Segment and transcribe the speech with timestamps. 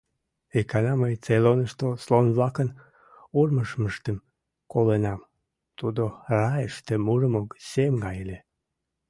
[0.59, 2.69] Икана мый Цейлонышто слон-влакын
[3.39, 4.17] урмыжмыштым
[4.71, 5.21] колынам,
[5.79, 6.03] тудо
[6.39, 8.37] райыште мурымо сем гай ыле...